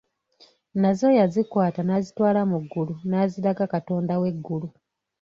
Nazo 0.81 1.07
yazikwata 1.19 1.81
n'azitwala 1.83 2.39
mu 2.51 2.57
ggulu 2.63 2.93
n'aziraga 3.09 3.63
katonda 3.73 4.13
w'eggulu. 4.21 4.67